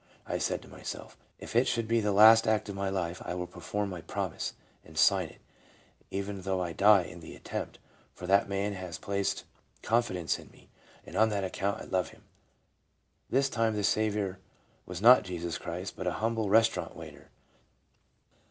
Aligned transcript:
"I 0.35 0.39
said 0.39 0.63
to 0.63 0.67
myself: 0.67 1.15
If 1.37 1.55
it 1.55 1.67
should 1.67 1.87
be 1.87 2.01
the 2.01 2.11
last 2.11 2.47
act 2.47 2.67
of 2.69 2.73
my 2.73 2.89
life, 2.89 3.21
I 3.23 3.35
will 3.35 3.45
perform 3.45 3.91
my 3.91 4.01
promise, 4.01 4.53
and 4.83 4.97
sign 4.97 5.27
it, 5.29 5.41
even 6.09 6.41
though 6.41 6.59
I 6.59 6.73
die 6.73 7.03
in 7.03 7.19
the 7.19 7.35
attempt, 7.35 7.77
for 8.15 8.25
that 8.25 8.49
man 8.49 8.73
has 8.73 8.97
placed 8.97 9.43
confi 9.83 10.15
dence 10.15 10.39
in 10.39 10.49
me, 10.49 10.69
and 11.05 11.15
on 11.15 11.29
that 11.29 11.43
account 11.43 11.81
I 11.81 11.83
love 11.85 12.09
him." 12.09 12.23
This 13.29 13.47
time 13.47 13.75
the 13.75 13.83
Saviour 13.83 14.39
was 14.87 15.03
not 15.03 15.21
Jesus 15.21 15.59
Christ, 15.59 15.95
but 15.95 16.07
an 16.07 16.13
humble 16.13 16.49
restaurant 16.49 16.95
waiter. 16.95 17.29